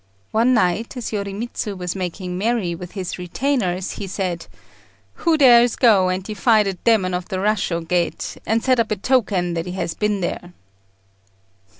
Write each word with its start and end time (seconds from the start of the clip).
One 0.31 0.55
night, 0.55 0.97
as 0.97 1.11
Yorimitsu 1.11 1.77
was 1.77 1.95
making 1.95 2.35
merry 2.35 2.73
with 2.73 2.93
his 2.93 3.19
retainers, 3.19 3.91
he 3.91 4.07
said, 4.07 4.47
"Who 5.21 5.37
dares 5.37 5.75
go 5.75 6.09
and 6.09 6.23
defy 6.23 6.63
the 6.63 6.73
demon 6.73 7.13
of 7.13 7.27
the 7.29 7.35
Rashô 7.37 7.87
gate, 7.87 8.35
and 8.47 8.63
set 8.63 8.79
up 8.79 8.89
a 8.89 8.95
token 8.95 9.53
that 9.53 9.67
he 9.67 9.73
has 9.73 9.93
been 9.93 10.21
there?" 10.21 10.53